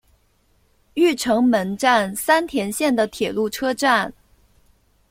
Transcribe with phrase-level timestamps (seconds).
[0.95, 4.11] 御成门站三田线的铁路车站。